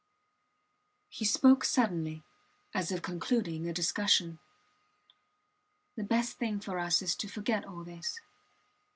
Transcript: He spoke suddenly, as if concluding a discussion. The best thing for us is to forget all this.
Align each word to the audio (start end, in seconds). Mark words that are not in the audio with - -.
He 1.09 1.25
spoke 1.25 1.63
suddenly, 1.63 2.23
as 2.73 2.91
if 2.91 3.03
concluding 3.03 3.67
a 3.67 3.71
discussion. 3.71 4.39
The 5.95 6.03
best 6.03 6.37
thing 6.39 6.59
for 6.59 6.79
us 6.79 7.03
is 7.03 7.15
to 7.17 7.27
forget 7.27 7.65
all 7.65 7.83
this. 7.83 8.19